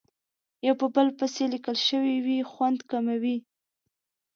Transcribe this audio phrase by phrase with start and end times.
[0.65, 3.37] یو په بل پسې لیکل شوې وي خوند کموي.